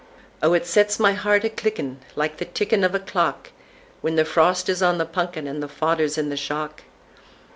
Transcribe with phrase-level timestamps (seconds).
[0.41, 3.51] —O, it sets my hart a clickin' like the tickin' of a clock,
[4.01, 6.81] When the frost is on the punkin and the fodder's in the shock.